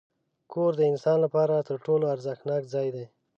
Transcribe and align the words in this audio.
کور 0.53 0.71
د 0.77 0.81
انسان 0.91 1.17
لپاره 1.25 1.65
تر 1.67 1.77
ټولو 1.85 2.05
ارزښتناک 2.13 2.63
ځای 2.73 2.87
دی. 2.95 3.05